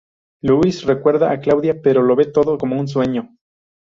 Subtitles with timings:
[0.41, 3.37] Louis recuerda a Claudia, pero lo ve todo como un sueño.